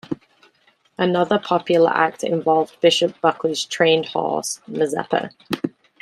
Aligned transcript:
Another 0.97 1.37
popular 1.37 1.91
act 1.91 2.23
involved 2.23 2.81
Bishop 2.81 3.21
Buckley's 3.21 3.65
trained 3.65 4.07
horse, 4.07 4.59
Mazeppa. 4.67 5.29